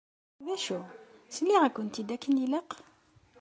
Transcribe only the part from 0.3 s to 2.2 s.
D acu? Sliɣ-akent-id